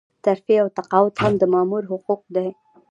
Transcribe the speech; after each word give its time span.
ترفيع 0.25 0.59
او 0.63 0.67
تقاعد 0.77 1.11
هم 1.21 1.33
د 1.41 1.43
مامور 1.53 1.83
حقوق 1.91 2.21
دي. 2.35 2.47